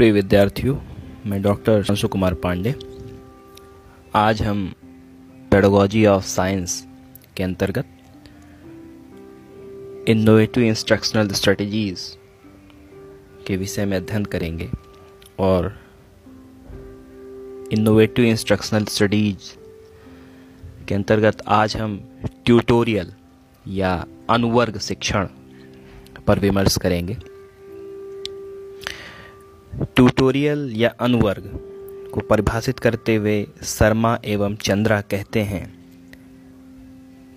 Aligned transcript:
प्रिय 0.00 0.12
विद्यार्थियों, 0.12 0.76
मैं 1.26 1.42
डॉक्टर 1.42 1.82
शंसु 1.82 2.08
कुमार 2.08 2.34
पांडे। 2.34 2.74
आज 4.14 4.42
हम 4.42 4.74
पेडोलॉजी 5.50 6.06
ऑफ़ 6.06 6.24
साइंस 6.24 6.86
के 7.36 7.42
अंतर्गत 7.42 7.86
इनोवेटिव 10.08 10.64
इंस्ट्रक्शनल 10.64 11.28
स्ट्रेटजीज 11.28 12.18
के 13.46 13.56
विषय 13.56 13.84
में 13.84 13.96
अध्ययन 13.96 14.24
करेंगे 14.24 14.70
और 15.38 15.80
इनोवेटिव 17.72 18.24
इंस्ट्रक्शनल 18.24 18.84
स्टडीज़ 18.84 19.56
के 20.88 20.94
अंतर्गत 20.94 21.42
आज 21.48 21.76
हम 21.76 22.00
ट्यूटोरियल 22.44 23.12
या 23.68 24.06
अनुवर्ग 24.30 24.78
शिक्षण 24.78 25.28
पर 26.26 26.38
विमर्श 26.38 26.76
करेंगे। 26.76 27.16
ट्यूटोरियल 30.00 30.60
या 30.76 30.88
अनुवर्ग 31.00 31.46
को 32.12 32.20
परिभाषित 32.20 32.78
करते 32.78 33.14
हुए 33.14 33.34
शर्मा 33.62 34.16
एवं 34.24 34.54
चंद्रा 34.56 35.00
कहते 35.10 35.40
हैं 35.40 35.64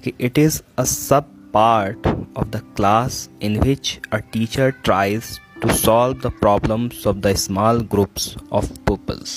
कि 0.04 0.14
it 0.20 0.38
is 0.40 0.62
a 0.80 0.84
sub 0.84 1.34
part 1.54 2.08
of 2.08 2.48
the 2.48 2.62
class 2.78 3.18
in 3.42 3.60
which 3.60 4.00
a 4.14 4.18
teacher 4.34 4.70
tries 4.84 5.40
to 5.62 5.74
solve 5.74 6.20
the 6.20 6.32
problems 6.40 7.06
of 7.08 7.18
the 7.18 7.34
small 7.36 7.82
groups 7.92 8.36
of 8.52 8.72
peoples 8.90 9.36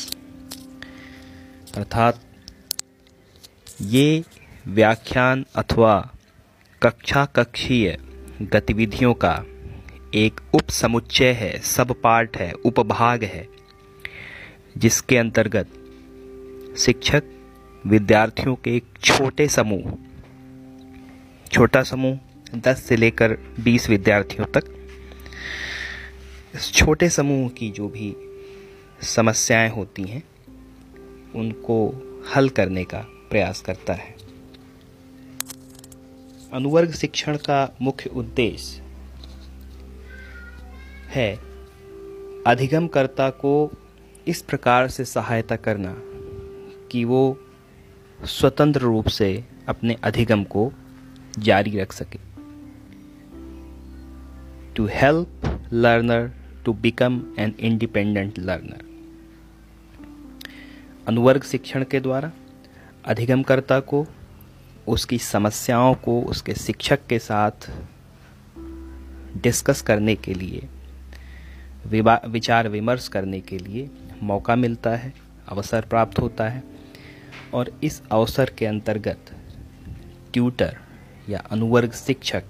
अर्थात 1.77 2.21
ये 3.89 4.23
व्याख्यान 4.69 5.45
अथवा 5.57 5.99
कक्षा 6.83 7.25
कक्षीय 7.35 7.97
गतिविधियों 8.45 9.15
का 9.15 9.37
एक 10.17 10.41
उप 10.55 10.69
समुच्चय 10.69 11.33
है, 11.33 11.61
सब 11.61 12.03
पार्ट 12.03 12.37
है, 12.37 12.53
उपभाग 12.53 13.25
है, 13.25 13.49
जिसके 14.79 15.17
अंतर्गत 15.17 15.69
शिक्षक 16.79 17.23
विद्यार्थियों 17.87 18.55
के 18.55 18.77
एक 18.77 18.85
छोटे 19.05 19.49
समूह, 19.49 19.99
छोटा 21.53 21.83
समूह 21.83 22.19
10 22.55 22.83
से 22.83 22.97
लेकर 22.97 23.39
20 23.61 23.91
विद्यार्थियों 23.91 24.47
तक, 24.47 24.65
इस 26.55 26.73
छोटे 26.73 27.09
समूह 27.09 27.49
की 27.49 27.71
जो 27.71 27.89
भी 27.89 28.17
समस्याएँ 29.03 29.71
होती 29.71 30.03
हैं, 30.03 30.23
उनको 31.35 31.93
हल 32.37 32.49
करने 32.49 32.85
का 32.85 32.99
प्रयास 33.31 33.61
करता 33.61 33.93
है। 33.93 34.17
अनुवर्ग 36.53 36.93
शिक्षण 36.93 37.37
का 37.37 37.77
मुख्य 37.83 38.11
उद्देश्य 38.11 38.86
है। 41.17 41.41
अधिगमकर्ता 42.47 43.31
को 43.31 43.71
इस 44.29 44.43
प्रकार 44.43 44.89
से 44.89 45.05
सहायता 45.05 45.57
करना 45.57 45.95
कि 46.93 47.05
वो 47.05 47.41
स्वतंत्र 48.25 48.81
रूप 48.81 49.07
से 49.07 49.45
अपने 49.69 49.95
अधिगम 49.95 50.45
को 50.45 50.73
जारी 51.39 51.79
रख 51.79 51.93
सके। 51.93 52.19
To 54.75 54.87
help 54.87 55.43
learner 55.73 56.31
to 56.65 56.73
become 56.73 57.23
an 57.39 57.55
independent 57.61 58.39
learner 58.39 58.85
अनुवर्ग 61.09 61.43
शिक्षण 61.43 61.85
के 61.85 62.01
द्वारा 62.01 62.33
अधिगमकर्ता 63.05 63.81
को, 63.81 64.07
उसकी 64.87 65.19
समस्याओं 65.19 65.95
को, 65.95 66.23
उसके 66.23 66.55
शिक्षक 66.55 67.07
के 67.07 67.19
साथ 67.19 67.71
डिस्कस 69.43 69.83
करने 69.83 70.15
के 70.17 70.35
लिए 70.35 70.69
विचार 71.87 72.69
विमर्श 72.69 73.09
करने 73.09 73.41
के 73.41 73.59
लिए 73.59 73.89
मौका 74.23 74.57
मिलता 74.57 74.91
है, 74.91 75.13
अवसर 75.49 75.81
प्राप्त 75.81 76.19
होता 76.19 76.49
है 76.49 76.63
और 77.55 77.71
इस 77.83 78.03
अवसर 78.13 78.51
के 78.59 78.67
अंतर्गत 78.67 79.31
ट्यूटर 80.33 80.77
या 81.29 81.39
अनुवर्ग 81.51 81.93
शिक्षक 81.93 82.45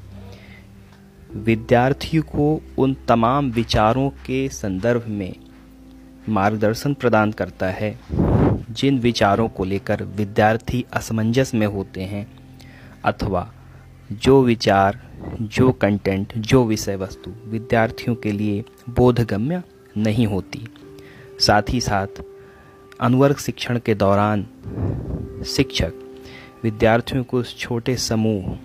विद्यार्थी 1.37 2.19
को 2.19 2.61
उन 2.79 2.95
तमाम 3.09 3.51
विचारों 3.51 4.09
के 4.27 4.49
संदर्भ 4.49 5.05
में 5.09 5.35
मार्गदर्शन 6.29 6.95
प्रदान 6.95 7.33
करता 7.33 7.67
है, 7.67 7.99
जिन 8.71 8.99
विचारों 8.99 9.49
को 9.49 9.65
लेकर 9.65 10.03
विद्यार्थी 10.03 10.85
असमंजस 10.93 11.55
में 11.55 11.67
होते 11.67 12.05
हैं 12.05 12.27
अथवा 13.05 13.51
जो 14.13 14.43
विचार, 14.43 15.07
जो 15.43 15.73
कंटेंट 15.73 16.33
जो 16.39 16.65
विषय 16.65 16.97
वस्तु 16.97 17.33
विद्यार्थियों 17.45 18.17
के 18.17 18.33
लिए 18.33 18.65
बोधगम्य 18.89 19.63
नहीं 19.97 20.27
होती। 20.27 20.69
साथ 21.39 21.63
ही 21.69 21.81
साथ, 21.81 22.23
अनुवर्ग 23.01 23.37
शिक्षण 23.37 23.79
के 23.79 23.95
दौरान 23.95 24.47
शिक्षक 25.47 25.93
विद्यार्थियों 26.63 27.25
को 27.25 27.43
छोटे 27.43 27.97
समूह 27.97 28.59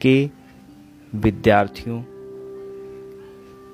के 0.00 0.30
विद्यार्थियों 1.14 2.02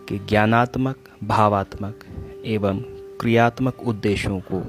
के 0.08 0.18
ज्ञानात्मक, 0.18 0.96
भावात्मक 1.24 2.04
एवं 2.46 2.80
क्रियात्मक 3.20 3.80
उद्देश्यों 3.80 4.40
को 4.40 4.62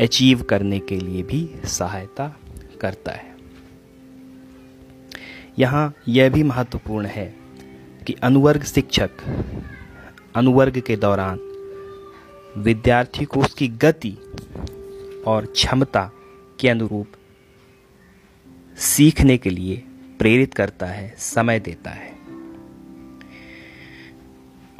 अचीव 0.00 0.42
करने 0.42 0.78
के 0.78 0.96
लिए 0.96 1.22
भी 1.22 1.50
सहायता 1.64 2.36
करता 2.80 3.12
है। 3.12 3.27
यहाँ 5.58 5.94
यह 6.08 6.30
भी 6.30 6.42
महत्वपूर्ण 6.42 7.06
है 7.06 7.34
कि 8.06 8.12
अनुवर्ग 8.12 8.62
शिक्षक 8.62 9.10
अनुवर्ग 10.34 10.80
के 10.80 10.96
दौरान 10.96 11.38
विद्यार्थी 12.56 13.24
को 13.24 13.40
उसकी 13.40 13.68
गति 13.68 14.18
और 15.26 15.46
क्षमता 15.46 16.10
के 16.60 16.68
अनुरूप 16.68 17.06
सीखने 18.78 19.38
के 19.38 19.50
लिए 19.50 19.82
प्रेरित 20.18 20.54
करता 20.54 20.86
है, 20.86 21.14
समय 21.18 21.60
देता 21.60 21.90
है। 21.90 22.10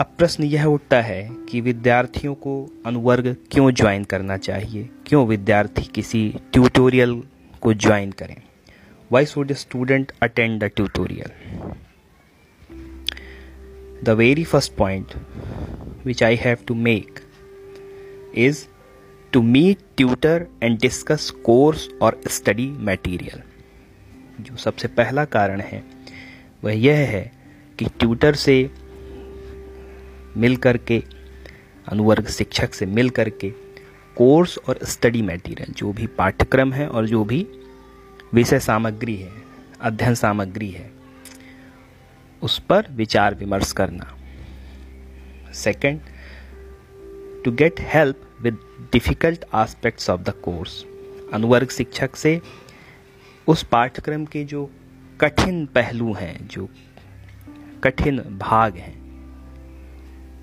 अब 0.00 0.06
प्रश्न 0.18 0.44
यह 0.44 0.64
उठता 0.64 1.00
है 1.00 1.28
कि 1.50 1.60
विद्यार्थियों 1.60 2.34
को 2.34 2.82
अनुवर्ग 2.86 3.36
क्यों 3.52 3.70
ज्वाइन 3.70 4.04
करना 4.04 4.36
चाहिए? 4.36 4.90
क्यों 5.06 5.26
विद्यार्थी 5.26 5.82
किसी 5.82 6.34
ट्यूटोरियल 6.52 7.22
को 7.60 7.74
ज्वाइन 7.74 8.12
करें? 8.12 8.42
Why 9.10 9.24
should 9.24 9.50
a 9.50 9.54
student 9.54 10.12
attend 10.20 10.60
the 10.60 10.68
tutorial 10.68 11.30
the 14.02 14.14
very 14.14 14.44
first 14.44 14.76
point 14.76 15.14
which 16.08 16.22
i 16.22 16.34
have 16.34 16.64
to 16.70 16.74
make 16.74 17.22
is 18.46 18.66
to 19.32 19.42
meet 19.42 19.78
tutor 19.96 20.48
and 20.60 20.78
discuss 20.78 21.30
course 21.48 21.88
or 22.00 22.12
study 22.38 22.68
material 22.90 23.40
जो 24.40 24.56
सबसे 24.56 24.88
पहला 24.88 25.24
कारण 25.24 25.60
है 25.60 25.82
वह 26.64 26.72
यह 26.72 26.96
है 27.08 27.22
कि 27.78 27.84
ट्यूटर 28.00 28.34
से 28.34 28.54
मिल 30.36 30.56
करके 30.66 31.02
अनुवर्ग 31.92 32.26
शिक्षक 32.36 32.74
से 32.74 32.86
मिल 32.86 33.10
करके 33.18 33.50
कोर्स 34.16 34.56
और 34.68 34.78
स्टडी 34.92 35.22
मटेरियल 35.22 35.72
जो 35.78 35.92
भी 35.92 36.06
पाठ्यक्रम 36.18 36.72
है 36.72 36.86
और 36.88 37.06
जो 37.06 37.24
भी 37.24 37.46
विषय 38.34 38.58
सामग्री 38.60 39.16
है, 39.16 39.32
अध्ययन 39.80 40.14
सामग्री 40.14 40.70
है, 40.70 40.90
उस 42.42 42.58
पर 42.58 42.86
विचार 42.90 43.34
विमर्श 43.34 43.72
करना। 43.72 44.16
Second 45.54 46.00
to 47.44 47.52
get 47.52 47.80
help 47.80 48.28
with 48.42 48.58
difficult 48.92 49.44
aspects 49.54 50.10
of 50.10 50.20
the 50.20 50.30
course 50.30 50.84
अनुवर्ग 51.32 51.68
शिक्षक 51.68 52.16
से 52.16 52.40
उस 53.46 53.62
पाठ्यक्रम 53.62 54.24
के 54.24 54.44
जो 54.44 54.70
कठिन 55.20 55.66
पहलू 55.66 56.12
हैं, 56.12 56.48
जो 56.48 56.68
कठिन 57.84 58.18
भाग 58.18 58.76
हैं, 58.76 58.96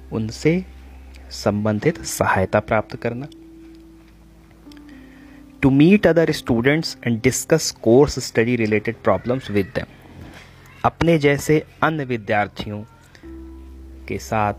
उनसे 0.10 0.66
संबंधित 1.32 2.02
सहायता 2.02 2.60
प्राप्त 2.60 2.96
करना। 2.96 3.28
To 5.66 5.72
meet 5.72 6.06
other 6.06 6.34
students 6.34 6.96
and 7.04 7.22
discuss 7.22 7.72
course 7.72 8.16
study 8.24 8.56
related 8.56 8.96
problems 9.04 9.48
with 9.50 9.74
them. 9.74 9.88
अपने 10.86 11.18
जैसे 11.18 11.66
अन्य 11.84 12.06
विद्यार्थियों 12.06 12.84
के 14.08 14.18
साथ 14.18 14.54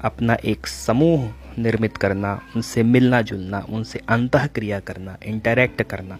अपना 0.00 0.34
एक 0.44 0.66
समूह 0.66 1.32
निर्मित 1.58 1.96
करना, 1.96 2.42
उनसे 2.56 2.82
मिलना 2.82 3.22
जुलना, 3.22 3.66
उनसे 3.68 4.00
अंत 4.08 4.36
क्रिया 4.36 4.80
करना 4.80 5.16
इंटरेक्ट 5.24 5.82
करना 5.82 6.18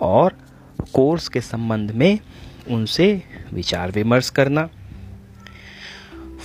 और 0.00 0.36
कोर्स 0.92 1.28
के 1.28 1.40
संबंध 1.40 1.90
में 1.90 2.18
उनसे 2.70 3.22
विचार 3.52 3.90
विमर्श 3.90 4.30
करना। 4.30 4.68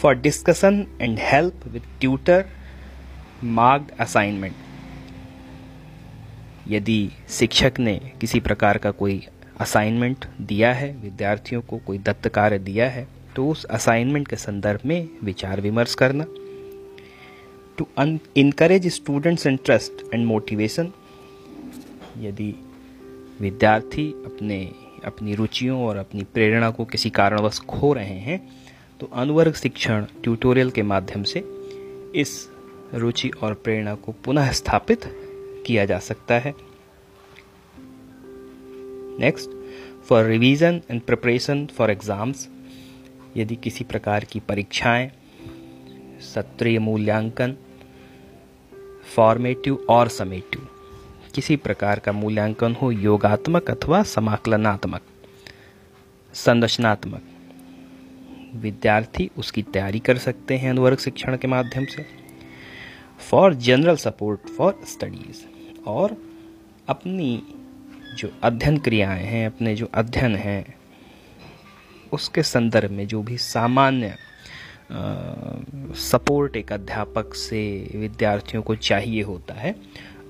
For 0.02 0.16
discussion 0.16 0.88
and 1.02 1.18
help 1.20 1.68
with 1.68 1.84
tutor 2.00 2.46
marked 3.44 3.92
assignment 4.00 4.54
यदि 6.68 7.10
शिक्षक 7.30 7.74
ने 7.80 8.00
किसी 8.22 8.40
प्रकार 8.40 8.78
का 8.78 8.92
कोई 8.92 9.22
असाइनमेंट 9.60 10.26
दिया 10.42 10.74
है, 10.74 10.92
विद्यार्थियों 11.02 11.62
को 11.62 11.78
कोई 11.78 11.98
दत्त 11.98 12.28
कार्य 12.28 12.60
दिया 12.60 12.90
है 12.90 13.08
तो 13.36 13.48
उस 13.50 13.64
असाइनमेंट 13.66 14.28
के 14.28 14.36
संदर्भ 14.36 14.80
में 14.86 15.10
विचार 15.24 15.62
विमर्श 15.62 15.96
करना। 15.96 16.26
To 17.78 17.88
encourage 18.38 18.88
students 18.88 19.48
interest 19.48 20.14
and 20.14 20.26
motivation 20.26 20.92
यदि 22.20 22.54
विद्यार्थी 23.42 24.08
अपने, 24.26 24.64
अपनी 25.06 25.36
रुचियों 25.36 25.86
और 25.86 25.98
अपनी 25.98 26.24
प्रेरणा 26.24 26.70
को 26.70 26.86
किसी 26.86 27.10
कारणवश 27.10 27.60
खो 27.60 27.94
रहे 27.94 28.20
हैं 28.20 28.40
तो 29.00 29.10
अनुवर्ग 29.14 29.54
शिक्षण 29.54 30.06
ट्यूटोरियल 30.24 30.70
के 30.70 30.84
माध्यम 30.84 31.24
से 31.24 31.40
इस 32.16 32.50
रुचि 32.94 33.30
और 33.44 33.54
प्रेरणा 33.54 33.96
को 33.96 34.12
पुनः 34.12 34.52
स्थापित 34.52 35.06
किया 35.66 35.86
जा 35.86 36.00
सकता 36.00 36.40
है। 36.40 36.54
Next 39.20 39.50
for 40.04 40.24
revision 40.24 40.82
and 40.92 41.02
preparation 41.02 41.66
for 41.68 41.92
exams 41.92 42.48
यदि 43.38 43.56
किसी 43.56 43.84
प्रकार 43.84 44.24
की 44.24 44.40
परीक्षाएँ, 44.40 45.10
सत्रीय 46.24 46.80
मूल्यांकन 46.80 47.56
फॉर्मेटिव 49.16 49.86
और 49.90 50.08
समेटिव 50.10 50.68
किसी 51.36 51.56
प्रकार 51.56 52.00
का 52.00 52.12
मूल्यांकन 52.12 52.74
हो, 52.74 52.92
योगात्मक 52.92 53.70
अथवा 53.72 54.02
समाकलनात्मक, 54.04 55.02
संरचनात्मक, 56.34 57.22
विद्यार्थी 58.56 59.30
उसकी 59.38 59.62
तैयारी 59.64 60.00
कर 60.00 60.18
सकते 60.18 60.58
हैं 60.58 60.70
अनुवर्ग 60.70 60.98
शिक्षण 60.98 61.38
के 61.38 61.48
माध्यम 61.48 61.86
से। 61.86 62.06
For 63.30 63.54
general 63.54 63.96
support 63.96 64.50
for 64.50 64.80
studies 64.88 65.44
और 65.88 66.18
अपनी 66.90 67.44
जो 68.18 68.32
अध्ययन 68.44 68.78
क्रियाएँ 68.78 69.24
हैं, 69.24 69.46
अपने 69.48 69.76
जो 69.76 69.90
अध्ययन 69.94 70.36
हैं, 70.36 70.76
उसके 72.14 72.44
संदर्भ 72.44 72.92
में 72.92 73.08
जो 73.08 73.22
भी 73.24 73.38
सामान्य 73.38 74.16
सपोर्ट 75.96 76.56
एक 76.56 76.72
अध्यापक 76.72 77.34
से 77.34 77.90
विद्यार्थियों 77.96 78.64
को 78.64 78.76
चाहिए 78.76 79.22
होता 79.22 79.54
है, 79.54 79.76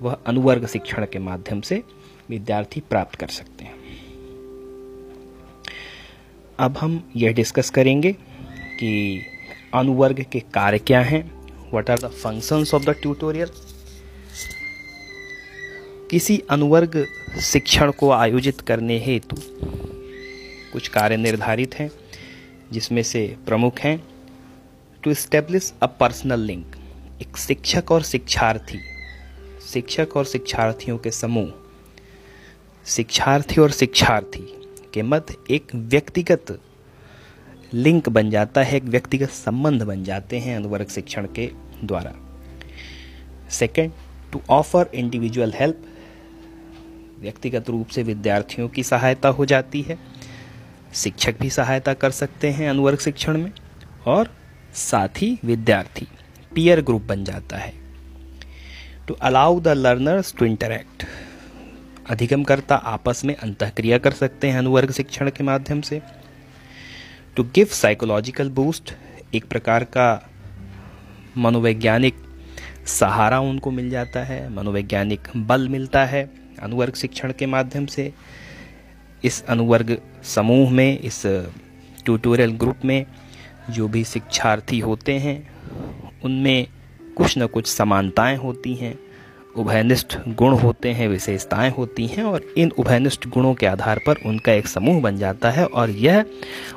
वह 0.01 0.17
अनुवर्ग 0.27 0.67
शिक्षण 0.67 1.05
के 1.05 1.19
माध्यम 1.19 1.61
से 1.61 1.83
विद्यार्थी 2.29 2.79
प्राप्त 2.79 3.15
कर 3.15 3.27
सकते 3.27 3.65
हैं। 3.65 3.75
अब 6.59 6.77
हम 6.77 7.11
यह 7.15 7.33
डिस्कस 7.33 7.69
करेंगे 7.69 8.11
कि 8.79 9.21
अनुवर्ग 9.73 10.25
के 10.31 10.39
कार्य 10.39 10.79
क्या 10.79 11.01
हैं 11.01 11.23
what 11.69 11.89
are 11.89 11.99
the 11.99 12.07
functions 12.07 12.73
of 12.73 12.83
the 12.83 12.89
tutorial 12.89 13.47
किसी 16.11 16.41
अनुवर्ग 16.49 17.05
शिक्षण 17.41 17.91
को 17.91 18.09
आयोजित 18.11 18.59
करने 18.61 18.97
हेतु 18.99 19.35
कुछ 20.73 20.87
कार्य 20.87 21.17
निर्धारित 21.17 21.75
हैं, 21.75 21.89
जिसमें 22.71 23.01
से 23.03 23.25
प्रमुख 23.45 23.79
हैं। 23.79 23.97
To 25.03 25.13
establish 25.13 25.73
a 25.81 25.85
personal 25.99 26.39
link 26.39 26.75
एक 27.21 27.37
शिक्षक 27.37 27.91
और 27.91 28.03
शिक्षार्थी, 28.03 28.79
शिक्षक 29.67 30.15
और 30.17 30.25
शिक्षार्थियों 30.25 30.97
के 30.97 31.11
समूह, 31.11 31.51
शिक्षार्थी 32.85 33.61
और 33.61 33.71
शिक्षार्थी 33.71 34.45
के 34.93 35.03
मध्य 35.03 35.35
एक 35.51 35.75
व्यक्तिगत 35.75 36.59
लिंक 37.73 38.09
बन 38.09 38.29
जाता 38.29 38.63
है, 38.63 38.77
एक 38.77 38.83
व्यक्तिगत 38.83 39.29
संबंध 39.29 39.83
बन 39.83 40.03
जाते 40.03 40.39
हैं 40.39 40.55
अनुवर्ग 40.55 40.89
शिक्षण 40.89 41.27
के 41.35 41.49
द्वारा। 41.83 42.13
Second 43.51 43.91
to 44.31 44.41
offer 44.49 44.89
individual 44.93 45.53
help 45.55 45.83
व्यक्तिगत 47.19 47.69
रूप 47.69 47.87
से 47.87 48.03
विद्यार्थियों 48.03 48.67
की 48.69 48.83
सहायता 48.83 49.29
हो 49.29 49.45
जाती 49.45 49.81
है। 49.81 49.97
शिक्षक 50.93 51.39
भी 51.41 51.49
सहायता 51.49 51.93
कर 51.93 52.11
सकते 52.11 52.49
हैं 52.49 52.69
अनुवर्ग 52.69 52.99
शिक्षण 52.99 53.37
में, 53.37 53.51
और 54.07 54.29
साथ 54.73 55.21
ही 55.21 55.37
विद्यार्थी 55.45 56.07
पीयर 56.55 56.81
ग्रुप 56.81 57.01
बन 57.01 57.23
जाता 57.23 57.57
है। 57.57 57.73
To 59.07 59.13
allow 59.13 59.59
the 59.59 59.67
learners 59.67 60.33
to 60.35 60.45
interact 60.45 61.05
अधिगमकर्ता 62.09 62.75
आपस 62.75 63.21
में 63.25 63.35
अंतक्रिया 63.35 63.97
कर 63.97 64.11
सकते 64.11 64.49
हैं 64.49 64.57
अनुवर्ग 64.57 64.91
शिक्षण 64.91 65.29
के 65.29 65.43
माध्यम 65.43 65.81
से। 65.81 66.01
टू 67.35 67.43
गिव 67.43 67.65
साइकोलॉजिकल 67.65 68.49
बूस्ट 68.49 68.93
एक 69.35 69.45
प्रकार 69.45 69.83
का 69.83 70.29
मनोवैज्ञानिक 71.37 72.15
सहारा 72.87 73.39
उनको 73.39 73.71
मिल 73.71 73.89
जाता 73.89 74.23
है, 74.23 74.49
मनोवैज्ञानिक 74.49 75.27
बल 75.37 75.67
मिलता 75.69 76.05
है। 76.05 76.44
अनुवर्ग 76.65 76.93
शिक्षण 76.93 77.33
के 77.39 77.45
माध्यम 77.45 77.85
से, 77.85 78.11
इस 79.23 79.43
अनुवर्ग 79.45 79.97
समूह 80.23 80.71
में, 80.71 80.99
इस 80.99 81.21
ट्यूटोरियल 82.05 82.51
ग्रुप 82.51 82.85
में 82.85 83.05
जो 83.69 83.87
भी 83.87 84.03
शिक्षार्थी 84.03 84.79
होते 84.79 85.13
हैं, 85.13 85.37
उनमें 86.23 86.67
कुछ 87.17 87.37
न 87.37 87.47
कुछ 87.47 87.67
समानताएँ 87.67 88.37
होती 88.37 88.73
हैं, 88.75 88.99
उभयनिष्ठ 89.55 90.17
गुण 90.27 90.53
होते 90.53 90.91
हैं, 90.91 91.07
विशेषताएँ 91.07 91.71
होती 91.71 92.07
हैं 92.07 92.23
और 92.23 92.53
इन 92.57 92.71
उभयनिष्ठ 92.71 93.27
गुणों 93.27 93.53
के 93.53 93.65
आधार 93.65 93.99
पर 94.07 94.15
उनका 94.25 94.53
एक 94.53 94.67
समूह 94.67 95.01
बन 95.01 95.17
जाता 95.17 95.51
है 95.51 95.65
और 95.65 95.89
यह 95.89 96.25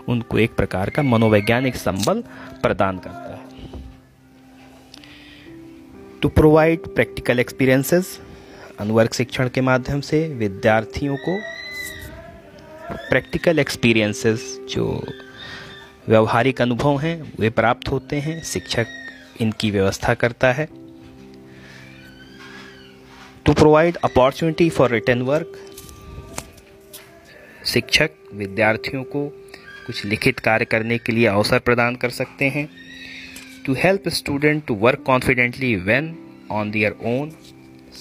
उनको 0.09 0.39
एक 0.39 0.55
प्रकार 0.55 0.91
का 0.91 1.03
मनोवैज्ञानिक 1.03 1.77
संबल 1.77 2.23
प्रदान 2.63 2.99
करता 2.99 3.35
है। 3.35 3.47
टू 6.23 6.29
प्रोवाइड 6.29 6.87
प्रैक्टिकल 6.95 7.41
एक्सपीरियंसेस 7.41 8.19
अनुवर्ग 8.81 9.13
शिक्षण 9.13 9.49
के 9.49 9.61
माध्यम 9.61 10.01
से 10.01 10.29
विद्यार्थियों 10.29 11.17
को 11.17 11.39
प्रैक्टिकल 13.11 13.59
एक्सपीरियंसेस 13.59 14.59
जो 14.71 15.07
व्यवहारिक 16.09 16.61
अनुभव 16.63 16.99
हैं, 16.99 17.33
वे 17.41 17.51
प्राप्त 17.51 17.89
होते 17.89 18.17
हैं, 18.17 18.43
शिक्षक 18.43 18.87
इनकी 19.41 19.71
व्यवस्था 19.71 20.15
करता 20.15 20.53
है। 20.53 20.69
To 23.45 23.53
provide 23.53 23.97
opportunity 23.97 24.69
for 24.71 24.91
return 24.91 25.23
work 25.23 25.53
शिक्षक 27.65 28.11
विद्यार्थियों 28.35 29.03
को 29.05 29.27
कुछ 29.87 30.05
लिखित 30.05 30.39
कार्य 30.39 30.65
करने 30.65 30.99
के 30.99 31.13
लिए 31.13 31.27
अवसर 31.27 31.59
प्रदान 31.59 31.97
कर 31.97 32.11
सकते 32.11 32.45
हैं। 32.45 32.69
To 33.67 33.75
help 33.75 34.09
student 34.09 34.67
to 34.67 34.75
work 34.75 35.03
confidently 35.07 35.75
when 35.77 36.17
on 36.51 36.71
their 36.71 36.93
own 36.93 37.31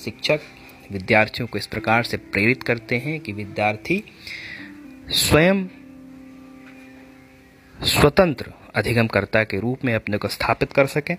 शिक्षक 0.03 0.39
विद्यार्थियों 0.91 1.47
को 1.47 1.57
इस 1.57 1.67
प्रकार 1.67 2.03
से 2.03 2.17
प्रेरित 2.17 2.63
करते 2.63 2.97
हैं 2.97 3.19
कि 3.19 3.31
विद्यार्थी 3.31 4.03
स्वयं 5.09 5.65
स्वतंत्र 7.79 8.53
अधिगमकर्ता 8.75 9.43
के 9.43 9.59
रूप 9.59 9.85
में 9.85 9.95
अपने 9.95 10.17
को 10.17 10.27
स्थापित 10.27 10.73
कर 10.73 10.85
सकें। 10.85 11.17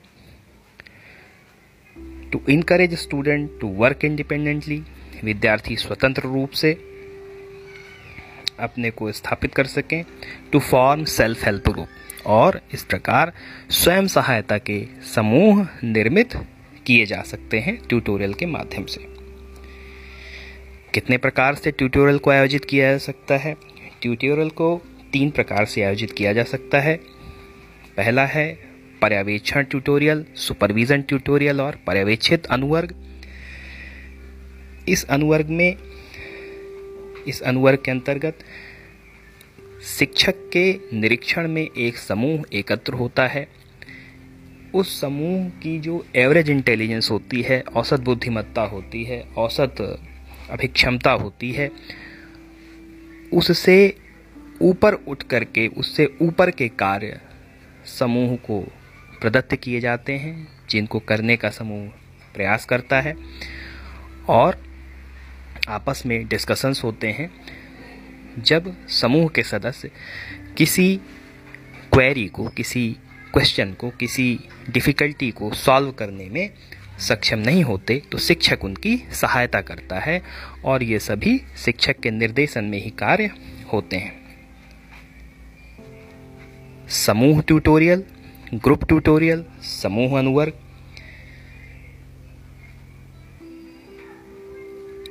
To 2.33 2.40
encourage 2.49 2.95
student 2.95 3.61
to 3.61 3.69
work 3.69 4.04
independently 4.04 4.83
विद्यार्थी 5.25 5.76
स्वतंत्र 5.76 6.23
रूप 6.23 6.50
से 6.50 6.73
अपने 8.61 8.90
को 8.90 9.12
स्थापित 9.12 9.54
कर 9.54 9.66
सकें। 9.66 10.04
To 10.52 10.59
form 10.61 11.04
self 11.04 11.45
help 11.45 11.69
group 11.69 11.88
और 12.26 12.61
इस 12.73 12.85
प्रकार 12.85 13.33
स्वयं 13.71 14.07
सहायता 14.07 14.59
के 14.59 14.85
समूह 15.14 15.69
निर्मित 15.85 16.37
किए 16.87 17.07
जा 17.07 17.23
सकते 17.23 17.59
हैं 17.59 17.76
ट्यूटोरियल 17.88 18.35
के 18.35 18.47
माध्यम 18.47 18.85
से। 18.85 19.17
कितने 20.99 21.19
प्रकार 21.19 21.55
से 21.55 21.71
ट्यूटोरियल 21.71 22.19
को 22.19 22.31
आयोजित 22.31 22.64
किया 22.64 22.93
जा 22.93 22.99
सकता 22.99 23.37
है? 23.37 23.57
ट्यूटोरियल 24.02 24.49
को 24.49 24.83
तीन 25.12 25.31
प्रकार 25.31 25.64
से 25.64 25.83
आयोजित 25.83 26.12
किया 26.12 26.33
जा 26.33 26.45
सकता 26.45 26.81
है। 26.81 26.97
पहला 27.97 28.26
है 28.26 28.59
पर्यवेक्षण 29.02 29.62
ट्यूटोरियल, 29.62 30.25
सुपरविजन 30.35 31.02
ट्यूटोरियल 31.02 31.61
और 31.61 31.78
पर्यवेक्षित 31.87 32.47
अनुवर्ग। 32.47 32.95
इस 34.88 35.05
अनुवर्ग 35.05 35.47
में, 35.47 35.76
इस 37.28 37.40
अनुवर्ग 37.40 37.78
के 37.85 37.90
अंतर्गत 37.90 38.38
शिक्षक 39.99 40.35
के 40.37 40.78
निरीक्षण 40.93 41.49
में 41.49 41.69
एक 41.78 41.97
समूह 41.97 42.43
एकत्र 42.52 42.93
होता 42.93 43.26
है। 43.26 43.49
उस 44.75 45.00
समूह 45.00 45.49
की 45.49 45.78
जो 45.78 46.07
एवरेज 46.17 46.50
इंटेलिजेंस 46.50 47.11
होती 47.11 47.43
है, 47.43 47.61
औसत 47.61 48.00
बुद्धिमत्ता 48.00 48.62
होती 48.62 49.05
है, 49.05 49.28
औसत 49.37 50.05
अभिक्षमता 50.50 51.11
होती 51.11 51.52
है, 51.52 51.71
उससे 53.33 53.97
ऊपर 54.62 54.95
उठ 54.95 55.23
करके, 55.23 55.67
उससे 55.67 56.17
ऊपर 56.23 56.50
के 56.50 56.69
कार्य 56.69 57.21
समूह 57.99 58.37
को 58.37 58.61
प्रदत्त 59.21 59.57
किए 59.57 59.81
जाते 59.81 60.12
हैं, 60.12 60.49
जिनको 60.71 60.99
करने 60.99 61.37
का 61.37 61.50
समूह 61.50 61.88
प्रयास 62.35 62.64
करता 62.64 63.00
है। 63.00 63.17
और 64.28 64.64
आपस 65.69 66.02
में 66.07 66.28
डिस्कशंस 66.28 66.85
होते 66.85 67.09
हैं, 67.09 67.31
जब 68.38 68.88
समूह 68.88 69.28
के 69.28 69.43
सदस्य 69.43 69.90
किसी 70.57 71.00
क्वेरी 71.93 72.26
को, 72.26 72.49
किसी 72.49 72.97
क्वेश्चन 73.33 73.73
को, 73.73 73.90
किसी 73.90 74.40
डिफ़िकल्टी 74.71 75.31
को 75.31 75.55
सॉल्व 75.55 75.93
करने 75.93 76.28
में 76.28 76.50
सक्षम 76.99 77.38
नहीं 77.38 77.62
होते 77.62 78.02
तो 78.12 78.19
शिक्षक 78.19 78.64
उनकी 78.64 78.97
सहायता 79.12 79.61
करता 79.61 79.99
है 79.99 80.23
और 80.64 80.83
ये 80.83 80.99
सभी 80.99 81.40
शिक्षक 81.64 82.00
के 82.00 82.11
निर्देशन 82.11 82.64
में 82.64 82.83
ही 82.83 82.90
कार्य 82.90 83.31
होते 83.73 83.97
हैं। 83.97 84.17
समूह 86.88 87.43
ट्यूटोरियल, 87.43 88.05
ग्रुप 88.55 88.85
ट्यूटोरियल, 88.85 89.45
समूह 89.62 90.19
अनुवर्ग। 90.19 90.52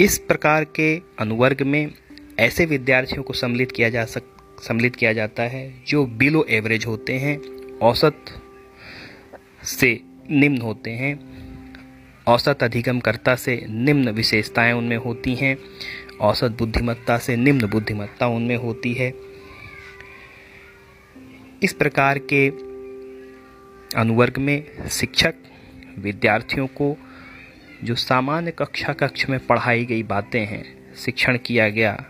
इस 0.02 0.18
प्रकार 0.18 0.64
के 0.64 1.02
अनुवर्ग 1.20 1.62
में 1.62 1.92
ऐसे 2.40 2.66
विद्यार्थियों 2.66 3.24
को 3.24 3.34
सम्मिलित 3.34 3.72
किया 3.72 3.90
जा 3.90 4.06
सक, 4.06 4.24
सम्मिलित 4.64 4.96
किया 4.96 5.14
जाता 5.14 5.44
है, 5.44 5.74
जो 5.88 6.06
बिलो 6.06 6.46
एवरेज 6.50 6.86
होते 6.86 7.14
हैं, 7.14 7.38
औसत 7.78 8.26
से 9.64 10.00
निम्न 10.32 10.62
होते 10.62 10.92
हैं। 10.92 11.37
औसत 12.28 12.64
अधिगमकर्ता 12.64 13.36
से 13.36 13.66
निम्न 13.70 14.10
विशेषताएँ 14.10 14.74
उनमें 14.74 14.98
होती 14.98 15.36
हैं। 15.36 15.58
औसत 16.22 16.52
बुद्धिमत्ता 16.52 17.18
से 17.18 17.36
निम्न 17.36 17.68
बुद्धिमत्ता 17.68 18.28
उनमें 18.28 18.56
होती 18.56 18.94
है। 18.94 19.14
इस 21.64 21.74
प्रकार 21.74 22.20
के 22.34 22.50
अनुवर्ग 24.00 24.38
में 24.38 24.88
शिक्षक 24.90 25.34
विद्यार्थियों 26.00 26.68
को 26.68 26.98
जो 27.84 27.96
सामान्य 27.96 28.52
कक्षा 28.52 28.94
कक्ष 28.94 29.30
में 29.30 29.40
पढ़ाई 29.40 29.86
गई 29.86 30.04
बातें 30.04 30.46
हैं, 30.46 30.96
शिक्षण 30.96 31.38
किया 31.38 31.70
गया 31.70 32.06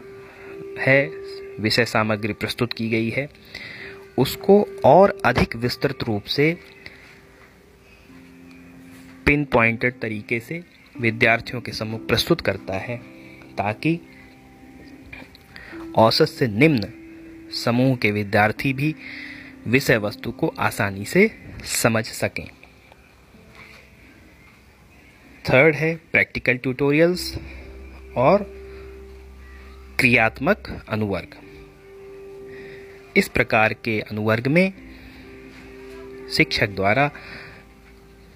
है, 0.79 1.11
विषय 1.59 1.85
सामग्री 1.85 2.33
प्रस्तुत 2.33 2.73
की 2.73 2.89
गई 2.89 3.09
है, 3.09 3.29
उसको 4.17 4.67
और 4.85 5.17
अधिक 5.25 5.55
विस्तृत 5.55 6.03
रूप 6.03 6.23
से 6.23 6.57
पिन 9.27 9.45
पॉइंटेड 9.45 9.99
तरीके 9.99 10.39
से 10.39 10.63
विद्यार्थियों 10.99 11.61
के 11.61 11.71
समूह 11.71 11.99
प्रस्तुत 11.99 12.41
करता 12.41 12.77
है, 12.77 12.97
ताकि 13.57 13.99
औसत 15.95 16.25
से 16.25 16.47
निम्न 16.47 16.87
समूह 17.53 17.95
के 17.95 18.11
विद्यार्थी 18.11 18.73
भी 18.73 18.95
विषय 19.67 19.97
वस्तु 19.97 20.31
को 20.31 20.47
आसानी 20.59 21.05
से 21.05 21.31
समझ 21.63 22.05
सकें। 22.05 22.47
थर्ड 25.49 25.75
है 25.75 25.95
प्रैक्टिकल 25.95 26.57
ट्यूटोरियल्स 26.57 27.35
और 28.17 28.43
क्रियात्मक 29.99 30.85
अनुवर्ग। 30.89 31.35
इस 33.17 33.27
प्रकार 33.27 33.73
के 33.73 33.99
अनुवर्ग 34.01 34.47
में 34.47 34.73
शिक्षक 36.31 36.69
द्वारा 36.69 37.11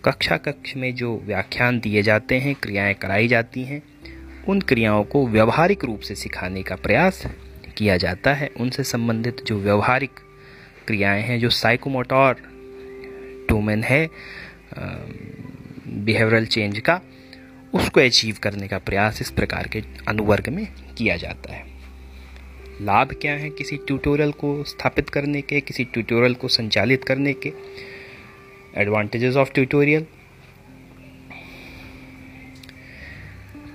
कक्षा 0.05 0.37
कक्ष 0.37 0.75
में 0.75 0.95
जो 0.95 1.21
व्याख्यान 1.25 1.79
दिए 1.79 2.01
जाते 2.01 2.35
हैं, 2.35 2.55
क्रियाएँ 2.55 2.93
कराई 2.93 3.27
जाती 3.27 3.63
हैं, 3.63 3.81
उन 4.47 4.61
क्रियाओं 4.61 5.03
को 5.03 5.27
व्यवहारिक 5.27 5.85
रूप 5.85 5.99
से 5.99 6.15
सिखाने 6.15 6.63
का 6.63 6.75
प्रयास 6.75 7.23
किया 7.77 7.97
जाता 7.97 8.33
है। 8.33 8.49
उनसे 8.59 8.83
संबंधित 8.83 9.43
जो 9.45 9.59
व्यवहारिक 9.59 10.11
क्रियाएँ 10.87 11.21
हैं, 11.23 11.39
जो 11.39 11.49
साइकोमोटोर 11.49 12.41
डोमेन 13.49 13.83
है 13.83 14.09
बिहेवियरल 15.87 16.45
चेंज 16.45 16.79
का, 16.79 17.01
उसको 17.73 17.99
अचीव 17.99 18.37
करने 18.43 18.67
का 18.67 18.77
प्रयास 18.77 19.21
इस 19.21 19.31
प्रकार 19.31 19.67
के 19.67 19.83
अनुवर्ग 20.07 20.49
में 20.49 20.67
किया 20.97 21.17
जाता 21.17 21.53
है। 21.53 21.65
लाभ 22.81 23.13
क्या 23.21 23.33
है 23.33 23.49
किसी 23.49 23.77
ट्यूटोरियल 23.77 24.31
को 24.31 24.63
स्थापित 24.63 25.09
करने 25.09 25.41
के, 25.41 25.61
किसी 25.61 25.83
ट्यूटोरियल 25.83 26.33
को 26.33 26.47
संचालित 26.47 27.03
करने 27.03 27.33
के? 27.33 27.53
एडवांटेजेस 28.77 29.35
ऑफ़ 29.35 29.51
ट्यूटोरियल 29.53 30.05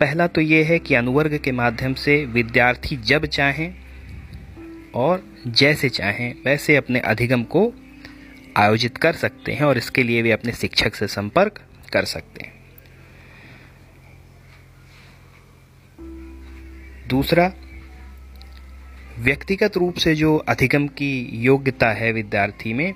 पहला 0.00 0.26
तो 0.26 0.40
ये 0.40 0.64
है 0.64 0.78
कि 0.78 0.94
अनुवर्ग 0.94 1.38
के 1.38 1.52
माध्यम 1.52 1.94
से 1.94 2.24
विद्यार्थी 2.24 2.96
जब 2.96 3.26
चाहें 3.26 3.74
और 4.94 5.34
जैसे 5.46 5.88
चाहें, 5.88 6.34
वैसे 6.44 6.76
अपने 6.76 7.00
अधिगम 7.00 7.42
को 7.42 7.72
आयोजित 8.56 8.96
कर 8.96 9.12
सकते 9.12 9.52
हैं 9.52 9.62
और 9.62 9.78
इसके 9.78 10.02
लिए 10.02 10.22
वे 10.22 10.30
अपने 10.30 10.52
शिक्षक 10.52 10.94
से 10.94 11.06
संपर्क 11.06 11.62
कर 11.92 12.04
सकते 12.04 12.44
हैं। 12.44 12.52
दूसरा, 17.08 17.52
व्यक्तिगत 19.18 19.76
रूप 19.76 19.94
से 19.94 20.14
जो 20.14 20.36
अधिगम 20.36 20.88
की 20.88 21.30
योग्यता 21.32 21.90
है 21.90 22.12
विद्यार्थी 22.12 22.72
में 22.72 22.94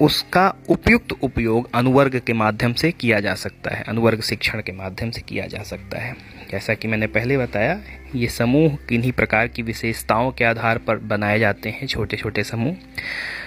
उसका 0.00 0.54
उपयुक्त 0.68 1.12
उपयोग 1.22 1.68
अनुवर्ग 1.74 2.20
के 2.26 2.32
माध्यम 2.32 2.72
से 2.72 2.92
किया 2.92 3.20
जा 3.20 3.34
सकता 3.34 3.74
है, 3.74 3.82
अनुवर्ग 3.82 4.20
शिक्षण 4.20 4.60
के 4.60 4.72
माध्यम 4.72 5.10
से 5.10 5.20
किया 5.20 5.46
जा 5.46 5.62
सकता 5.62 5.98
है। 5.98 6.16
जैसा 6.50 6.74
कि 6.74 6.88
मैंने 6.88 7.06
पहले 7.06 7.38
बताया, 7.38 7.80
ये 8.14 8.28
समूह 8.28 8.78
किन्हीं 8.88 9.12
प्रकार 9.12 9.48
की 9.48 9.62
विशेषताओं 9.62 10.32
के 10.32 10.44
आधार 10.44 10.78
पर 10.78 10.96
बनाए 10.96 11.38
जाते 11.38 11.68
हैं 11.68 11.86
छोटे 11.86 12.16
छोटे 12.16 12.44
समूह। 12.44 12.74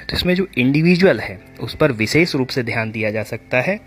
तो 0.09 0.15
इसमें 0.15 0.35
जो 0.35 0.47
इंडिविजुअल 0.57 1.19
है, 1.19 1.41
उस 1.59 1.75
पर 1.75 1.91
विशेष 1.91 2.35
रूप 2.35 2.47
से 2.47 2.63
ध्यान 2.63 2.91
दिया 2.91 3.11
जा 3.11 3.23
सकता 3.23 3.61
है। 3.61 3.79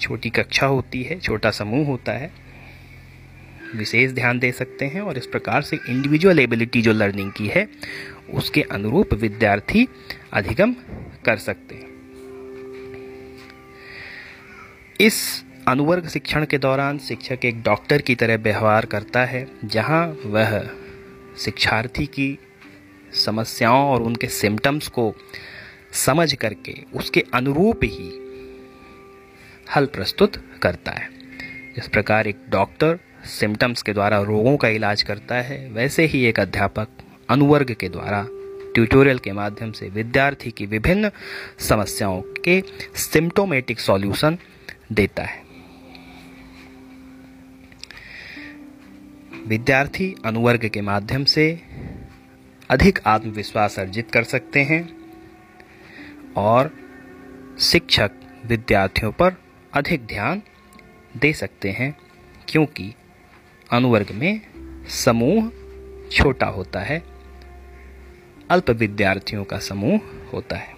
छोटी 0.00 0.30
कक्षा 0.30 0.66
होती 0.66 1.02
है, 1.02 1.18
छोटा 1.18 1.50
समूह 1.50 1.86
होता 1.86 2.12
है, 2.12 2.30
विशेष 3.76 4.12
ध्यान 4.12 4.38
दे 4.38 4.52
सकते 4.52 4.84
हैं 4.84 5.00
और 5.00 5.18
इस 5.18 5.26
प्रकार 5.26 5.62
से 5.62 5.78
इंडिविजुअल 5.88 6.38
एबिलिटी 6.38 6.82
जो 6.82 6.92
लर्निंग 6.92 7.32
की 7.32 7.46
है, 7.46 7.68
उसके 8.34 8.62
अनुरूप 8.62 9.14
विद्यार्थी 9.14 9.88
अधिगम 10.32 10.74
कर 11.24 11.36
सकते 11.36 11.74
इस 15.00 15.44
अनुवर्ग 15.68 16.08
शिक्षण 16.08 16.44
के 16.44 16.58
दौरान 16.58 16.98
शिक्षक 16.98 17.44
एक 17.44 17.62
डॉक्टर 17.62 18.02
की 18.02 18.14
तरह 18.14 18.36
व्यवहार 18.36 18.86
करता 18.86 19.24
है, 19.24 19.46
जहाँ 19.64 20.06
वह 20.26 20.60
शिक्षार्थी 21.38 22.06
की 22.06 22.38
समस्याओं 23.14 23.88
और 23.90 24.02
उनके 24.02 24.26
सिम्टम्स 24.26 24.88
को 24.88 25.14
समझ 25.92 26.34
करके 26.34 26.74
उसके 26.94 27.24
अनुरूप 27.34 27.80
ही 27.84 28.10
हल 29.76 29.86
प्रस्तुत 29.86 30.36
करता 30.62 30.92
है। 30.92 31.08
इस 31.78 31.88
प्रकार 31.88 32.26
एक 32.26 32.36
डॉक्टर 32.50 32.98
सिम्टम्स 33.24 33.82
के 33.82 33.92
द्वारा 33.92 34.20
रोगों 34.22 34.56
का 34.56 34.68
इलाज 34.68 35.02
करता 35.02 35.34
है। 35.34 35.68
वैसे 35.70 36.04
ही 36.04 36.24
एक 36.24 36.40
अध्यापक 36.40 36.88
अनुवर्ग 37.30 37.74
के 37.80 37.88
द्वारा 37.88 38.26
ट्यूटोरियल 38.74 39.18
के 39.18 39.32
माध्यम 39.32 39.72
से 39.72 39.88
विद्यार्थी 39.88 40.50
की 40.50 40.66
विभिन्न 40.66 41.10
समस्याओं 41.58 42.22
के 42.44 42.62
सिम्टोमेटिक 42.94 43.80
सॉल्यूशन 43.80 44.38
देता 44.92 45.22
है। 45.22 45.42
विद्यार्थी 49.46 50.14
अनुवर्ग 50.24 50.68
के 50.68 50.80
माध्यम 50.80 51.24
से 51.24 51.62
अधिक 52.70 52.98
आत्मविश्वास 53.06 53.78
अर्जित 53.78 54.10
कर 54.10 54.24
सकते 54.24 54.62
हैं 54.62 54.88
और 56.36 56.70
शिक्षक 57.60 58.10
विद्यार्थियों 58.46 59.12
पर 59.12 59.34
अधिक 59.72 60.06
ध्यान 60.06 60.42
दे 61.16 61.32
सकते 61.32 61.70
हैं, 61.70 61.96
क्योंकि 62.48 62.94
अनुवर्ग 63.70 64.10
में 64.10 64.40
समूह 64.88 65.50
छोटा 66.12 66.46
होता 66.46 66.80
है। 66.80 67.09
अल्प 68.50 68.70
विद्यार्थियों 68.70 69.44
का 69.44 69.58
समूह 69.58 70.00
होता 70.32 70.56
है। 70.56 70.74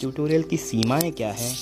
ट्यूटोरियल 0.00 0.42
की 0.42 0.56
सीमाएँ 0.56 1.10
क्या 1.10 1.30
है? 1.32 1.54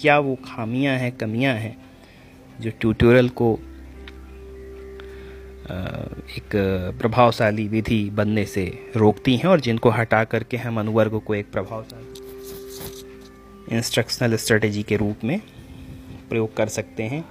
क्या 0.00 0.18
वो 0.18 0.34
खामियाँ 0.44 0.96
हैं, 0.98 1.16
कमियाँ 1.16 1.54
हैं, 1.54 1.76
जो 2.60 2.70
ट्यूटोरियल 2.70 3.28
को 3.28 3.52
एक 6.30 6.50
प्रभावशाली 7.00 7.68
विधि 7.68 8.10
बनने 8.10 8.44
से 8.46 8.92
रोकती 8.96 9.36
हैं 9.36 9.46
और 9.46 9.60
जिनको 9.60 9.90
हटा 9.90 10.24
करके 10.24 10.56
हम 10.56 10.80
अनुवर्ग 10.80 11.20
को 11.20 11.34
एक 11.34 11.52
प्रभावशाली 11.52 12.14
इंस्ट्रक्शनल 13.76 14.36
स्ट्रेटेजी 14.36 14.82
के 14.82 14.96
रूप 14.96 15.24
में 15.24 15.40
प्रयोग 16.28 16.56
कर 16.56 16.68
सकते 16.68 17.02
हैं। 17.02 17.24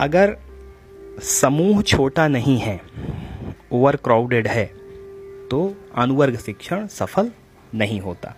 अगर 0.00 0.36
समूह 1.20 1.82
छोटा 1.82 2.28
नहीं 2.28 2.58
है 2.58 2.80
ओवर 3.72 3.96
क्राउडेड 3.96 4.46
है 4.46 4.64
तो 5.50 5.76
अनुवर्ग 5.96 6.38
शिक्षण 6.38 6.86
सफल 6.86 7.30
नहीं 7.74 8.00
होता। 8.00 8.34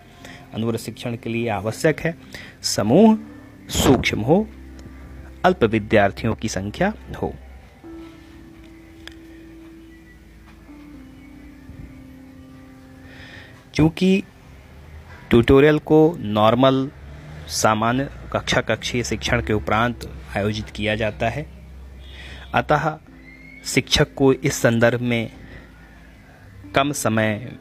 अनुवर्ग 0.53 0.79
शिक्षण 0.79 1.15
के 1.15 1.29
लिए 1.29 1.49
आवश्यक 1.49 1.99
है, 1.99 2.17
समूह 2.63 3.17
सूक्ष्म 3.69 4.21
हो, 4.21 4.47
अल्प 5.45 5.63
विद्यार्थियों 5.63 6.35
की 6.35 6.49
संख्या 6.49 6.93
हो। 7.21 7.33
क्योंकि 13.73 14.23
ट्यूटोरियल 15.29 15.79
को 15.79 16.17
नॉर्मल 16.19 16.91
सामान्य 17.47 18.09
कक्षा 18.33 18.61
कक्षीय 18.61 19.03
शिक्षण 19.03 19.41
के 19.41 19.53
उपरांत 19.53 20.09
आयोजित 20.37 20.69
किया 20.69 20.95
जाता 20.95 21.29
है 21.29 21.54
अतः 22.55 22.97
शिक्षक 23.65 24.13
को 24.13 24.33
इस 24.33 24.53
संदर्भ 24.53 25.01
में 25.01 25.31
कम 26.75 26.91
समय 26.91 27.51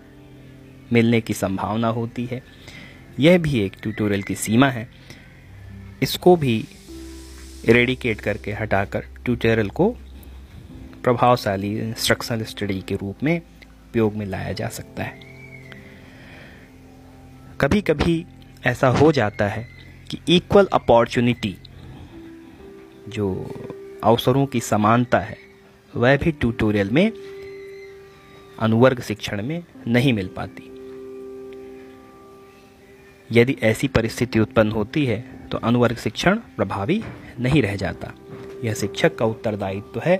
मिलने 0.93 1.21
की 1.21 1.35
संभावना 1.35 1.89
होती 1.89 2.25
है। 2.25 2.43
यह 3.21 3.39
भी 3.39 3.61
एक 3.61 3.73
ट्यूटोरियल 3.83 4.23
की 4.23 4.35
सीमा 4.35 4.69
है। 4.69 4.89
इसको 6.03 6.37
भी 6.37 6.69
रेडिकेट 7.69 8.21
करके 8.21 8.53
हटाकर 8.53 9.01
ट्यूटोरियल 9.01 9.69
को 9.69 9.97
प्रभावशाली 11.03 11.79
इंस्ट्रक्शनल 11.79 12.43
स्टडी 12.43 12.81
के 12.81 12.95
रूप 12.95 13.17
में 13.23 13.41
उपयोग 13.91 14.15
में 14.15 14.27
लाया 14.27 14.53
जा 14.53 14.69
सकता 14.69 15.03
है। 15.03 15.21
कभी 17.61 17.81
कभी 17.81 18.27
ऐसा 18.67 18.89
हो 18.89 19.13
जाता 19.13 19.49
है 19.49 19.69
कि 20.11 20.37
इक्वल 20.37 20.69
अपॉर्चुनिटी 20.73 21.57
जो 23.09 23.51
अवसरों 24.05 24.47
की 24.47 24.61
समानता 24.61 25.19
है, 25.19 25.37
वह 25.97 26.17
भी 26.17 26.33
ट्यूटोरियल 26.33 26.91
में, 26.91 27.13
अनुवर्ग 28.59 29.01
शिक्षण 29.01 29.43
में 29.43 29.65
नहीं 29.87 30.13
मिल 30.13 30.29
पाती। 30.37 30.71
यदि 33.31 33.57
ऐसी 33.63 33.89
परिस्थिति 33.89 34.41
उत्पन्न 34.41 34.71
होती 34.71 35.05
है 35.07 35.21
तो 35.53 35.59
अनुवर्ग 35.59 35.97
शिक्षण 35.97 36.39
प्रभावी 36.57 37.03
नहीं 37.41 37.63
रह 37.63 37.77
जाता। 37.77 38.13
यह 38.65 38.75
शिक्षक 38.75 39.17
का 39.17 39.25
उत्तरदायित्व 39.25 39.91
तो 39.95 40.01
है 40.05 40.17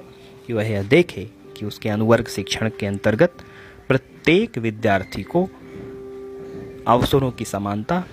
कि 0.47 0.53
वह 0.53 0.71
यह 0.71 0.83
देखे 0.83 1.31
कि 1.57 1.67
उसके 1.67 1.89
अनुवर्ग 1.89 2.29
शिक्षण 2.29 2.71
के 2.81 2.87
अंतर्गत 2.87 3.45
प्रत्येक 3.89 4.59
विद्यार्थी 4.59 5.23
को 5.23 5.49
अवसरों 6.87 7.31
की 7.31 7.45
समानता 7.45 8.05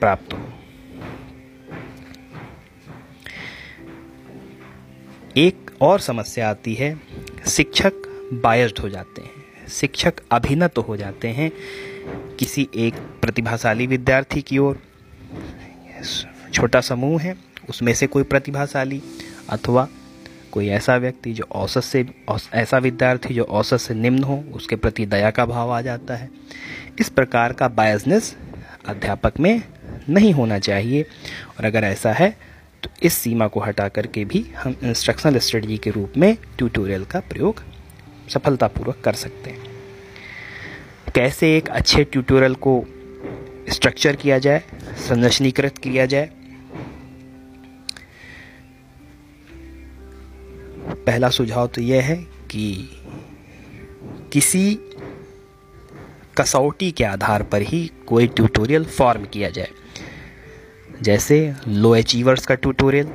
प्राप्त 0.00 0.32
हो। 0.32 0.61
एक 5.36 5.70
और 5.80 6.00
समस्या 6.00 6.50
आती 6.50 6.74
है, 6.74 7.00
शिक्षक 7.48 7.92
बायस्ड 8.32 8.78
हो 8.78 8.88
जाते 8.88 9.22
हैं। 9.22 9.68
शिक्षक 9.68 10.14
अभिनत 10.30 10.78
हो 10.78 10.96
जाते 10.96 11.28
हैं 11.28 11.52
किसी 12.38 12.68
एक 12.76 12.94
प्रतिभाशाली 12.94 13.86
विद्यार्थी 13.86 14.42
की 14.42 14.58
ओर। 14.58 14.82
छोटा 16.54 16.80
समूह 16.80 17.22
है, 17.22 17.36
उसमें 17.68 17.94
से 17.94 18.06
कोई 18.06 18.22
प्रतिभाशाली 18.22 19.02
अथवा 19.50 19.88
कोई 20.52 20.68
ऐसा 20.68 20.96
व्यक्ति 20.96 21.32
जो 21.32 21.44
औसत 21.52 21.80
से 21.80 22.06
ऐसा 22.54 22.78
विद्यार्थी 22.78 23.34
जो 23.34 23.44
औसत 23.44 23.76
से 23.76 23.94
निम्न 23.94 24.22
हो, 24.22 24.44
उसके 24.52 24.76
प्रति 24.76 25.06
दया 25.06 25.30
का 25.30 25.46
भाव 25.46 25.70
आ 25.70 25.80
जाता 25.80 26.16
है। 26.16 26.30
इस 27.00 27.08
प्रकार 27.08 27.52
का 27.52 27.68
बायसनेस 27.68 28.36
अध्यापक 28.86 29.32
में 29.40 29.62
नहीं 30.08 30.32
होना 30.32 30.58
चाहिए। 30.58 31.02
और 31.58 31.64
अगर 31.64 31.84
ऐसा 31.84 32.12
है 32.12 32.51
तो 32.82 32.90
इस 33.02 33.14
सीमा 33.14 33.46
को 33.46 33.60
हटा 33.60 33.88
करके 33.88 34.24
भी 34.24 34.44
हम 34.56 34.76
इंस्ट्रक्शनल 34.82 35.38
स्ट्रेटजी 35.38 35.78
के 35.78 35.90
रूप 35.90 36.12
में 36.16 36.36
ट्यूटोरियल 36.58 37.04
का 37.04 37.20
प्रयोग 37.20 37.62
सफलतापूर्वक 38.28 39.00
कर 39.04 39.12
सकते 39.12 39.50
हैं। 39.50 39.70
कैसे 41.14 41.56
एक 41.56 41.68
अच्छे 41.68 42.04
ट्यूटोरियल 42.04 42.54
को 42.54 42.84
स्ट्रक्चर 43.68 44.16
किया 44.16 44.38
जाए, 44.38 44.62
संरचनीकृत 45.08 45.78
किया 45.78 46.06
जाए? 46.06 46.30
पहला 51.06 51.28
सुझाव 51.28 51.66
तो 51.66 51.80
यह 51.80 52.02
है 52.02 52.16
कि 52.50 52.90
किसी 54.32 54.78
कसौटी 56.36 56.90
के 56.92 57.04
आधार 57.04 57.42
पर 57.42 57.62
ही 57.62 57.90
कोई 58.06 58.26
ट्यूटोरियल 58.26 58.84
फॉर्म 58.84 59.24
किया 59.24 59.50
जाए। 59.50 59.70
जैसे 61.02 61.36
लो 61.68 61.90
अचीवर्स 61.90 62.46
का 62.46 62.54
ट्यूटोरियल 62.54 63.08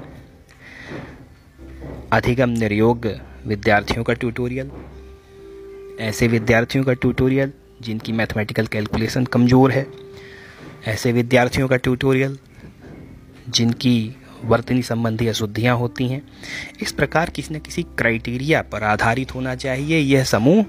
अधिगम 2.14 2.50
निर्योग 2.50 3.08
विद्यार्थियों 3.46 4.04
का 4.04 4.14
ट्यूटोरियल 4.14 4.72
ऐसे 6.00 6.28
विद्यार्थियों 6.28 6.84
का 6.84 6.94
ट्यूटोरियल 6.94 7.54
जिनकी 7.82 8.12
मैथमेटिकल 8.12 8.68
कैलकुलेशन 8.68 9.26
कमज़ोर 9.26 9.72
है, 9.72 9.86
ऐसे 10.88 11.12
विद्यार्थियों 11.12 11.68
का 11.68 11.78
ट्यूटोरियल 11.78 12.38
जिनकी 13.50 14.16
वर्तनी 14.46 14.82
संबंधी 14.84 15.28
अशुद्धियाँ 15.28 15.76
होती 15.78 16.08
हैं। 16.08 16.22
इस 16.82 16.92
प्रकार 16.92 17.30
किसी 17.30 17.54
न 17.56 17.60
किसी 17.60 17.84
क्राइटेरिया 17.98 18.62
पर 18.64 18.84
आधारित 18.84 19.34
होना 19.36 19.56
चाहिए 19.56 20.00
यह 20.00 20.24
समूह 20.26 20.66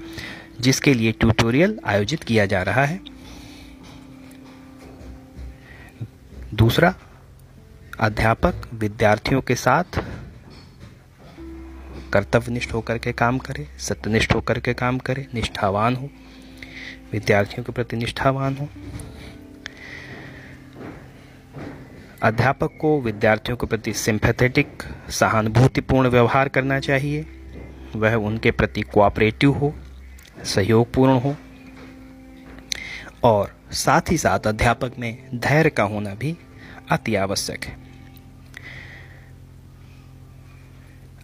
जिसके 0.61 0.93
लिए 0.93 1.11
ट्यूटोरियल 1.11 1.79
आयोजित 1.85 2.23
किया 2.23 2.45
जा 2.45 2.63
रहा 2.63 2.85
है। 2.85 2.99
दूसरा 6.53 6.93
अध्यापक 7.99 8.61
विद्यार्थियों 8.73 9.41
के 9.41 9.55
साथ 9.55 9.83
कर्तव्यनिष्ठ 12.13 12.73
होकर 12.73 12.97
के 12.97 13.11
काम 13.11 13.37
करे, 13.37 13.67
सत्यनिष्ठ 13.79 14.35
होकर 14.35 14.59
के 14.59 14.73
काम 14.73 14.97
करे, 14.97 15.27
निष्ठावान 15.33 15.95
हो, 15.95 16.09
विद्यार्थियों 17.11 17.63
के 17.63 17.71
प्रति 17.71 17.95
निष्ठावान 17.95 18.57
हो। 18.57 18.67
अध्यापक 22.23 22.77
को 22.81 23.01
विद्यार्थियों 23.01 23.57
के 23.57 23.67
प्रति 23.67 23.93
सिंपैथेटिक 23.93 24.83
सहानुभूतिपूर्ण 25.09 26.07
व्यवहार 26.07 26.49
करना 26.49 26.79
चाहिए। 26.79 27.25
वह 27.95 28.15
उनके 28.15 28.51
प्रति 28.51 28.81
कोऑपरेटिव 28.81 29.51
हो, 29.51 29.75
सहयोगपूर्ण 30.43 31.19
हो। 31.19 31.35
और 33.23 33.55
साथ 33.71 34.01
ही 34.11 34.17
साथ 34.17 34.39
अध्यापक 34.39 34.91
में 34.99 35.39
धैर्य 35.39 35.69
का 35.69 35.83
होना 35.83 36.15
भी 36.15 36.37
अति 36.91 37.15
आवश्यक 37.15 37.65
है। 37.65 37.88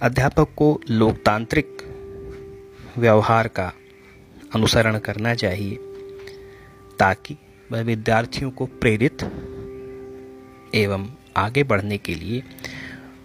अध्यापक 0.01 0.47
को 0.55 0.81
लोकतांत्रिक 0.89 1.77
व्यवहार 2.97 3.47
का 3.47 3.73
अनुसरण 4.55 4.97
करना 4.97 5.35
चाहिए, 5.35 5.75
ताकि 6.99 7.37
वह 7.71 7.81
विद्यार्थियों 7.81 8.51
को 8.51 8.65
प्रेरित 8.65 9.23
एवं 10.75 11.07
आगे 11.37 11.63
बढ़ने 11.63 11.97
के 11.97 12.15
लिए 12.15 12.43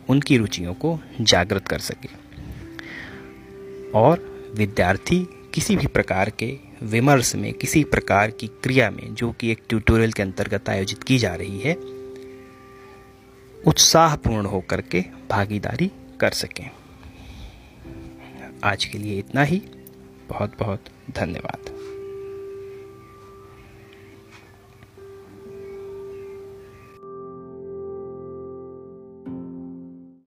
उनकी 0.08 0.36
रुचियों 0.36 0.74
को 0.74 0.98
जागृत 1.20 1.68
कर 1.68 1.78
सके। 1.78 2.08
और 3.90 4.44
विद्यार्थी 4.54 5.28
किसी 5.54 5.76
भी 5.76 5.86
प्रकार 5.86 6.30
के 6.30 6.58
विमर्श 6.82 7.34
में, 7.34 7.52
किसी 7.52 7.84
प्रकार 7.84 8.30
की 8.30 8.46
क्रिया 8.46 8.90
में, 8.90 9.14
जो 9.14 9.32
कि 9.32 9.50
एक 9.50 9.62
ट्यूटोरियल 9.68 10.12
के 10.12 10.22
अंतर्गत 10.22 10.68
आयोजित 10.68 11.02
की 11.02 11.18
जा 11.18 11.34
रही 11.34 11.58
है, 11.58 11.74
उत्साहपूर्ण 13.66 14.46
होकर 14.46 14.80
के 14.80 15.04
भागीदारी 15.30 15.90
कर 16.20 16.30
सकें। 16.30 16.70
आज 18.64 18.84
के 18.84 18.98
लिए 18.98 19.18
इतना 19.18 19.42
ही। 19.42 19.58
बहुत 20.28 20.58
बहुत 20.58 20.84
धन्यवाद। 21.10 21.79